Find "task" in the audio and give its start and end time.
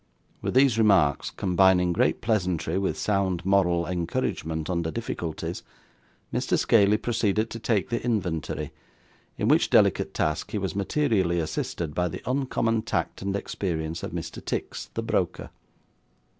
10.15-10.49